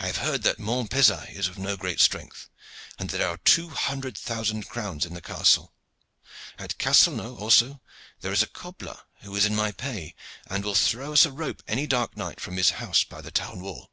I 0.00 0.08
have 0.08 0.16
heard 0.16 0.42
that 0.42 0.58
Montpezat 0.58 1.30
is 1.30 1.46
of 1.46 1.58
no 1.58 1.76
great 1.76 2.00
strength, 2.00 2.48
and 2.98 3.08
that 3.08 3.18
there 3.18 3.28
are 3.28 3.36
two 3.36 3.68
hundred 3.68 4.18
thousand 4.18 4.68
crowns 4.68 5.06
in 5.06 5.14
the 5.14 5.22
castle. 5.22 5.72
At 6.58 6.76
Castelnau 6.78 7.36
also 7.38 7.80
there 8.20 8.32
is 8.32 8.42
a 8.42 8.48
cobbler 8.48 9.00
who 9.20 9.36
is 9.36 9.44
in 9.44 9.54
my 9.54 9.70
pay, 9.70 10.16
and 10.48 10.64
who 10.64 10.70
will 10.70 10.74
throw 10.74 11.12
us 11.12 11.24
a 11.24 11.30
rope 11.30 11.62
any 11.68 11.86
dark 11.86 12.16
night 12.16 12.40
from 12.40 12.56
his 12.56 12.70
house 12.82 13.04
by 13.04 13.20
the 13.20 13.30
town 13.30 13.60
wall. 13.60 13.92